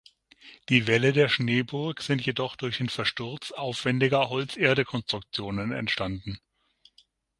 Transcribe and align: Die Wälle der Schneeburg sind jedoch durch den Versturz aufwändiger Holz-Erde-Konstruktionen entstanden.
Die 0.69 0.87
Wälle 0.87 1.13
der 1.13 1.29
Schneeburg 1.29 2.01
sind 2.01 2.25
jedoch 2.25 2.55
durch 2.55 2.77
den 2.79 2.89
Versturz 2.89 3.51
aufwändiger 3.51 4.29
Holz-Erde-Konstruktionen 4.29 5.71
entstanden. 5.71 6.39